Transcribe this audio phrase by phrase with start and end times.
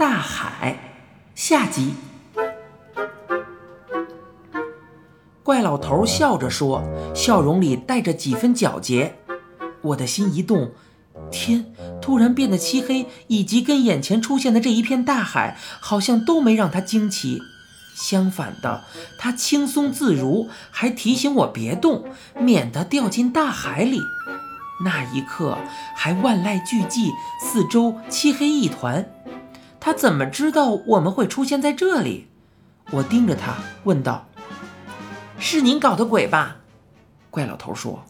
[0.00, 0.78] 大海
[1.34, 1.92] 下集。
[5.42, 6.82] 怪老头笑着说，
[7.14, 9.18] 笑容里带着几分皎洁。
[9.82, 10.72] 我的心一动，
[11.30, 17.42] 天突然变得漆黑，以及跟眼前出现的这一片大海，好像都没让他惊奇。
[17.94, 18.84] 相反的，
[19.18, 22.04] 他轻松自如，还提醒我别动，
[22.38, 24.00] 免得掉进大海里。
[24.82, 25.58] 那一刻
[25.94, 27.10] 还万籁俱寂，
[27.42, 29.06] 四周漆黑一团。
[29.80, 32.28] 他怎么知道我们会出现在这里？
[32.90, 34.28] 我盯着他问道
[35.38, 36.58] ：“是您搞的鬼吧？”
[37.30, 38.04] 怪老头说：“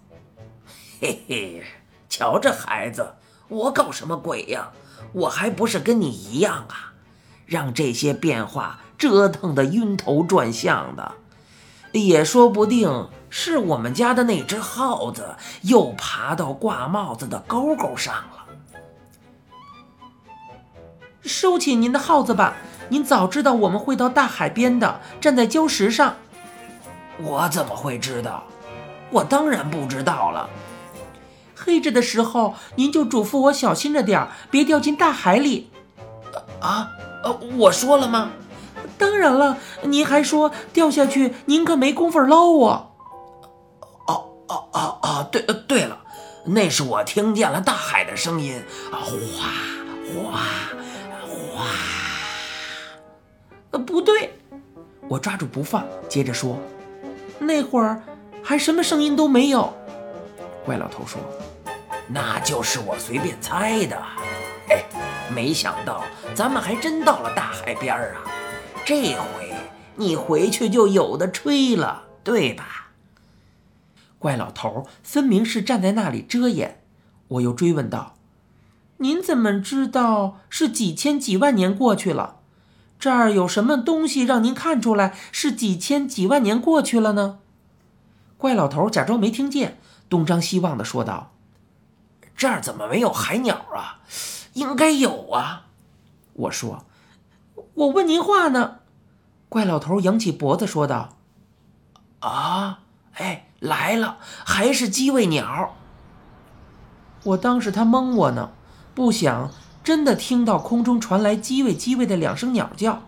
[1.01, 1.63] 嘿嘿，
[2.09, 3.15] 瞧这孩子，
[3.49, 4.71] 我搞什么鬼呀？
[5.13, 6.93] 我还不是跟你一样啊，
[7.47, 11.13] 让这些变化。”折腾的晕头转向的，
[11.93, 18.45] 也说不定是我们家的那只耗子又爬到挂帽子的钩钩上了。
[21.23, 22.55] 收起您的耗子吧，
[22.89, 26.17] 您早知道我们会到大海边的，站在礁石上。
[27.19, 28.45] 我怎么会知道？
[29.11, 30.49] 我当然不知道了。
[31.55, 35.71] 黑着的时候，您就嘱咐我小心着点儿别掉进大海里。
[36.61, 36.89] 啊，
[37.23, 38.31] 呃，我说了吗？
[38.97, 42.93] 当然了，您还说掉下去，您可没工夫捞我。
[44.07, 46.01] 哦哦哦哦，对对了，
[46.47, 49.49] 那是我听见了大海的声音，啊，哗
[50.15, 50.41] 哗
[51.61, 51.67] 哇。
[53.73, 54.33] 呃，不对，
[55.09, 56.59] 我抓住不放，接着说，
[57.39, 58.03] 那会儿
[58.43, 59.73] 还什么声音都没有。
[60.65, 61.21] 怪老头说，
[62.09, 63.97] 那就是我随便猜的。
[64.71, 64.83] 哎，
[65.35, 66.03] 没想到
[66.35, 68.25] 咱们还真到了大海边儿啊。
[68.85, 69.55] 这回
[69.97, 72.89] 你回去就有的吹了，对吧？
[74.19, 76.83] 怪老头分明是站在那里遮掩。
[77.29, 78.17] 我又追问道
[79.03, 82.37] ：“您怎么知道是几千几万年过去了？
[82.99, 87.39] 这儿有什么东西让您看出来是几千几万年过去了呢？”
[88.37, 89.79] 怪老头假装没听见，
[90.11, 91.33] 东张西望的说道
[92.37, 94.01] ：“这儿怎么没有海鸟啊？
[94.53, 95.67] 应该有啊。”
[96.35, 96.85] 我说
[97.73, 98.81] ：“我问您话呢。”
[99.49, 101.17] 怪老头扬起脖子说道
[102.21, 102.81] ：“啊，
[103.15, 105.75] 哎，来了，还是鸡尾鸟。”
[107.25, 108.51] 我当时他蒙我呢，
[109.01, 109.51] 不想
[109.83, 113.03] 真的听到空中传来“叽喂叽喂”的两声鸟叫。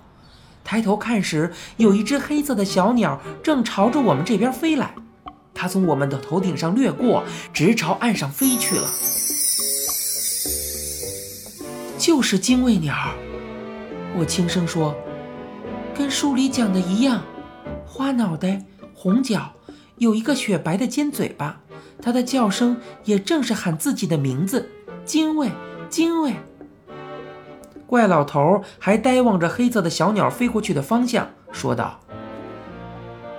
[0.64, 4.94] 抬头看时，有一只黑色的小鸟正朝着我们这边飞来，
[5.52, 8.88] 它从我们的头顶上掠过，直朝岸上飞去了。
[11.98, 12.96] 就是精卫鸟，
[14.16, 14.96] 我轻声说。
[15.94, 17.22] 跟书里讲的一样，
[17.84, 18.64] 花脑袋，
[18.94, 19.52] 红脚，
[19.98, 21.60] 有一个雪白的尖嘴巴。
[22.00, 24.70] 它的叫声也正是喊自己的名字：
[25.04, 25.50] 精卫，
[25.92, 26.34] 精卫。
[27.86, 32.00] 怪老头还呆望着黑色的小鸟飞过去的方向，说道：“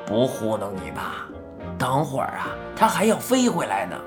[0.05, 1.25] 不糊弄你吧，
[1.79, 3.97] 等会儿啊，它还要飞回来呢，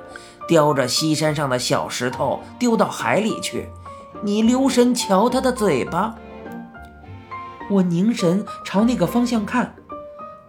[0.48, 3.68] 叼着西山上的小石头丢到海里去。
[4.22, 6.14] 你留神瞧它的嘴巴。”
[7.68, 9.74] 我凝神朝那个方向看，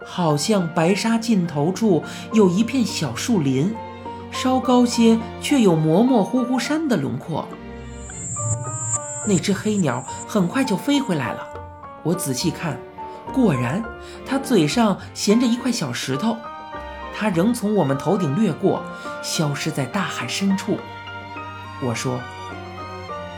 [0.06, 3.74] 好像白沙尽头处有一片小树林，
[4.30, 7.48] 稍高些却有模模糊糊山的轮廓。
[9.28, 11.46] 那只黑鸟很快就飞回来了，
[12.02, 12.78] 我仔细看，
[13.32, 13.84] 果然，
[14.24, 16.34] 它嘴上衔着一块小石头。
[17.14, 18.82] 它仍从我们头顶掠过，
[19.22, 20.78] 消失在大海深处。
[21.82, 22.18] 我说：“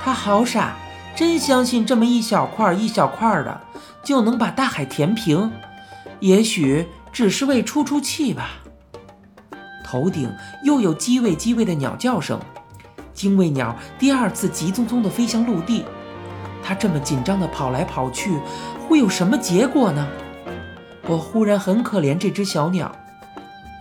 [0.01, 0.77] 它好傻。”
[1.17, 3.61] 真相信这么一小块一小块的
[4.03, 5.51] 就能把大海填平？
[6.21, 8.51] 也许只是为出出气吧。
[9.85, 10.33] 头顶
[10.65, 12.41] 又有叽位叽位的鸟叫声，
[13.21, 15.85] 精卫鸟第二次急匆匆地飞向陆地。
[16.63, 18.39] 它这么紧张地跑来跑去，
[18.89, 20.09] 会有什么结果呢？
[21.07, 22.91] 我忽然很可怜这只小鸟。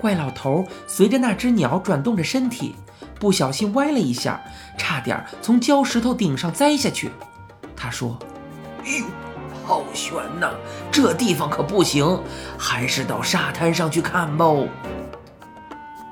[0.02, 2.76] 怪老头随着那只鸟转动着身体，
[3.18, 4.42] 不小心歪了一下，
[4.78, 7.10] 差点从礁石头顶上栽下去。
[7.78, 8.20] 他说
[8.84, 9.06] ：“哎呦，
[9.66, 10.52] 好悬呐！
[10.92, 12.22] 这地方可不行，
[12.58, 14.46] 还是到沙滩上去看吧。”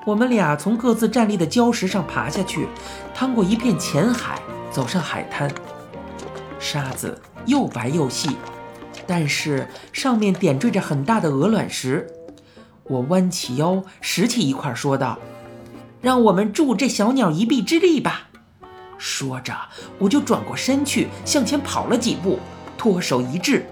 [0.07, 2.65] 我们俩从各自站立的礁石上爬下去，
[3.13, 5.51] 趟过一片浅海，走上海滩。
[6.57, 8.37] 沙子又白又细，
[9.05, 12.07] 但是上面点缀着很大的鹅卵石。
[12.83, 15.19] 我弯起腰拾起一块，说道
[15.99, 18.29] ：“让我们助这小鸟一臂之力吧。”
[18.97, 19.53] 说着，
[19.99, 22.39] 我就转过身去，向前跑了几步，
[22.77, 23.65] 脱手一掷，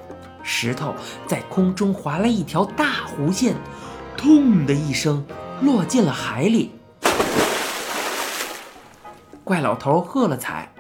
[0.43, 0.93] 石头
[1.25, 3.55] 在空中划了一条大弧线，
[4.17, 5.25] 痛的一声
[5.62, 6.72] 落进了海里。
[9.44, 10.74] 怪老头喝了彩，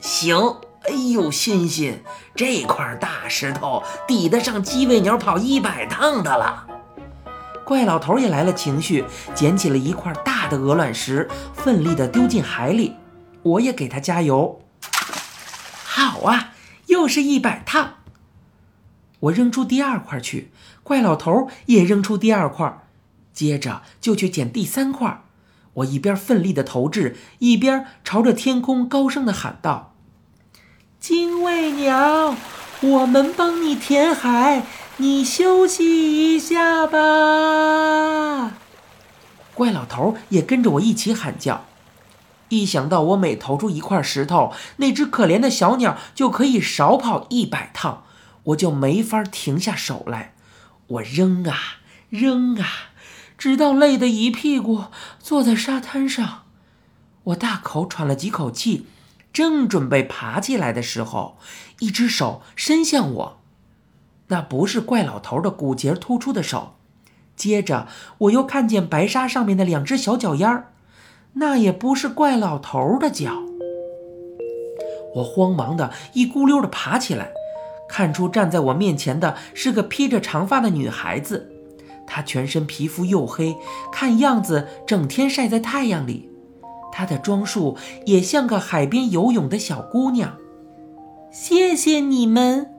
[0.00, 0.36] 行，
[0.82, 2.02] 哎呦，欣欣，
[2.34, 6.66] 这块大石头抵得上鸡尾鸟跑一百趟的了。
[7.64, 9.04] 怪老头也来了情绪，
[9.34, 12.96] 捡起了一块大的鹅卵石，奋力地丢进海里。
[13.42, 14.60] 我也给他加油。
[15.84, 16.52] 好啊，
[16.86, 17.94] 又是一百趟。
[19.20, 20.52] 我扔出第二块去，
[20.82, 22.85] 怪老头也扔出第二块，
[23.36, 25.22] 接着就去捡第三块。
[25.74, 29.94] 我一边奋力地投掷，一边朝着天空高声地喊道
[30.98, 32.34] ：“精卫鸟，
[32.80, 34.64] 我们帮你填海，
[34.96, 38.54] 你休息一下吧。”
[39.52, 41.66] 怪老头也跟着我一起喊叫。
[42.48, 48.04] 一想到我每投出一块石头，那只可怜的小鸟就可以少跑一百趟，
[48.44, 50.32] 我就没法停下手来。
[50.86, 51.58] 我扔啊
[52.08, 52.66] 扔啊。
[53.38, 54.84] 直到累得一屁股
[55.18, 56.44] 坐在沙滩上，
[57.24, 58.86] 我大口喘了几口气，
[59.32, 61.36] 正准备爬起来的时候，
[61.80, 63.38] 一只手伸向我，
[64.28, 66.74] 那不是怪老头的骨节突出的手。
[67.36, 67.86] 接着
[68.18, 70.70] 我又看见白沙上面的两只小脚丫，
[71.34, 73.42] 那也不是怪老头的脚。
[75.16, 77.32] 我慌忙的一咕溜的爬起来，
[77.88, 81.52] 看出站在我面前的是个披着长发的女孩子。
[82.06, 83.56] 她全身皮肤黝黑，
[83.90, 86.30] 看样子整天晒在太阳里。
[86.92, 87.76] 她的装束
[88.06, 90.36] 也像个海边游泳的小姑娘。
[91.30, 92.70] 谢谢你们，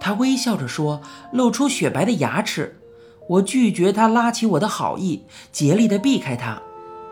[0.00, 1.02] 她微笑着说，
[1.32, 2.80] 露出雪白的牙齿。
[3.28, 6.62] 我拒绝她拉起我的好意，竭力地避开她，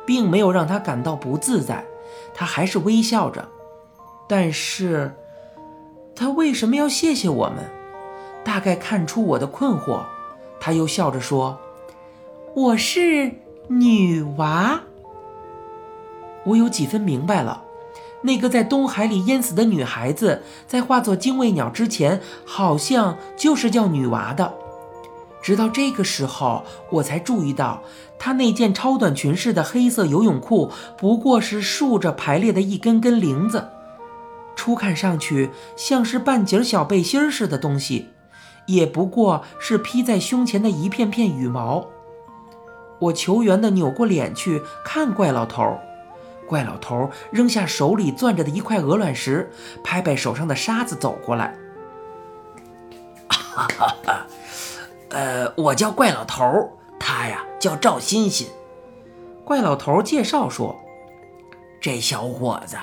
[0.07, 1.85] 并没有让她感到不自在。
[2.33, 3.47] 她还是微笑着，
[4.27, 5.15] 但是，
[6.15, 7.71] 她为什么要谢谢我们？
[8.43, 10.05] 大概看出我的困惑。
[10.61, 11.59] 他又笑着说
[12.55, 13.33] ：“我是
[13.69, 14.81] 女娃。”
[16.47, 17.65] 我有几分明白了，
[18.23, 24.55] 那个在东海里淹死的女孩子，在化作精卫鸟之前，好像就是叫女娃的。
[25.43, 27.83] 直到这个时候，我才注意到，
[28.19, 33.69] 她那件超短裙式的黑色游泳裤，不过是竖着排列的一根根铃子，
[34.57, 38.09] 初看上去像是半截小背心似的东西。
[38.67, 41.87] 也不过是披在胸前的一片片羽毛。
[42.99, 45.79] 我求援的扭过脸去看怪老头，
[46.49, 49.51] 怪老头扔下手里攥着的一块鹅卵石，
[49.85, 51.55] 拍拍手上的沙子，走过来。
[53.29, 54.27] 哈哈哈，
[55.11, 56.45] 呃，我叫怪老头，
[56.99, 58.49] 他呀叫赵欣欣。
[59.45, 60.75] 怪老头介绍说
[61.81, 62.77] ：“这小伙子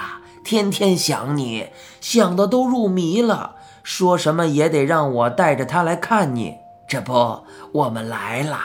[0.44, 1.68] 天天想你，
[2.00, 6.56] 想的都入迷了。”说什么也得让我带着他来看你，
[6.88, 7.44] 这不，
[7.74, 8.60] 我们来了。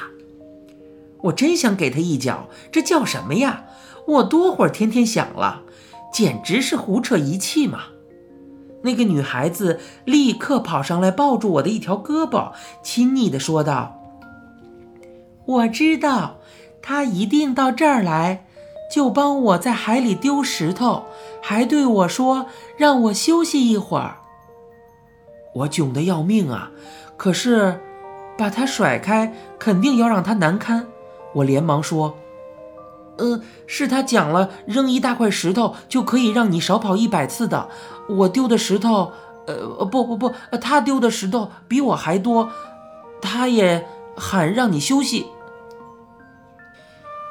[1.22, 3.64] 我真想给他一脚，这叫什么呀？
[4.06, 5.62] 我多会儿天天想了，
[6.12, 7.80] 简直是胡扯一气嘛！
[8.82, 14.00] 那个女孩子立刻跑上来，抱住我的一条胳膊，亲昵地说道
[15.44, 16.36] ：“我知道，
[16.80, 18.46] 他一定到这儿来，
[18.94, 21.06] 就帮我在海里丢石头，
[21.42, 24.18] 还对我说让我休息一会儿。”
[25.52, 26.70] 我窘得要命啊！
[27.16, 27.80] 可是，
[28.36, 30.86] 把他甩开，肯定要让他难堪。
[31.34, 32.16] 我连忙说
[33.18, 37.68] ：“呃，是他讲了，扔一大块石头就可以让你少跑一百次的。
[38.08, 39.12] 我丢的石头，
[39.46, 42.50] 呃，不不不，他丢的石头比我还多。
[43.20, 43.84] 他也
[44.16, 45.26] 喊让你休息。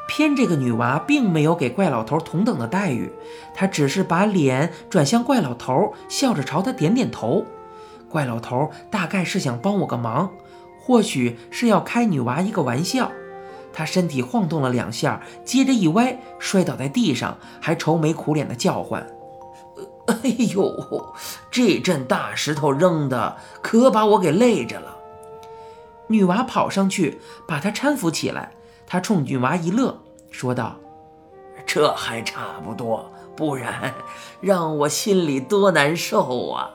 [0.09, 3.11] 偏这个女娃并没有给怪老头同等的待遇，
[3.53, 7.45] 她只是把脸转向怪老头，笑着朝他点点头。”
[8.09, 10.31] 怪老头大概是想帮我个忙，
[10.79, 13.11] 或许是要开女娃一个玩笑。
[13.73, 19.05] 他身体晃动了两下，接着一歪，摔倒在地上，还愁眉苦脸的叫唤
[20.07, 20.17] ：“哎
[20.55, 21.13] 呦，
[21.51, 24.97] 这阵大石头扔的可把我给累着了。”
[26.09, 28.51] 女娃跑上去把他搀扶起来，
[28.87, 29.99] 他冲女娃一乐，
[30.31, 30.77] 说道
[31.67, 33.93] ：“这还差不多，不然
[34.41, 36.71] 让我心里多难受啊！”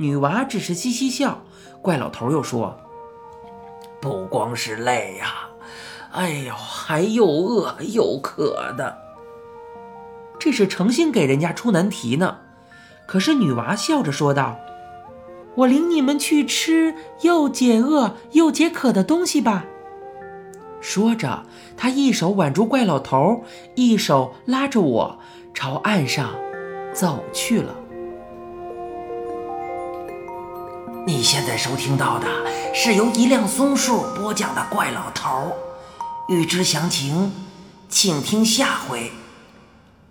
[0.00, 1.42] 女娃只是嘻嘻笑，
[1.82, 2.74] 怪老头又说
[4.00, 5.50] ：“不光是累呀，
[6.12, 8.96] 哎呦，还又饿又渴的。
[10.38, 12.38] 这是诚心给人家出难题呢。”
[13.06, 14.56] 可是女娃笑着说道
[15.54, 19.66] ：“我领你们去吃又解饿又解渴的东西吧。”
[20.80, 21.42] 说着，
[21.76, 25.18] 她一手挽住怪老头，一手拉着我
[25.52, 26.34] 朝岸上
[26.94, 27.76] 走去了。
[31.10, 32.28] 你现在收听到的
[32.72, 35.28] 是由一辆松树播讲的《怪老头》，
[36.32, 37.32] 欲知详情，
[37.88, 39.10] 请听下回。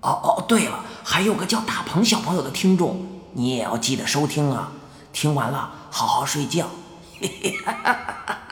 [0.01, 4.73] 哦哦，对了，还有个叫大鹏小朋友的听众你也要记得收听啊！
[5.13, 6.67] 听完了好好睡觉。
[7.21, 8.48] 嘿嘿哈哈哈。